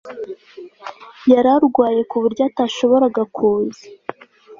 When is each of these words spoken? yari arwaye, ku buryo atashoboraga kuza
yari 1.31 1.49
arwaye, 1.57 2.01
ku 2.09 2.15
buryo 2.23 2.41
atashoboraga 2.49 3.21
kuza 3.35 3.83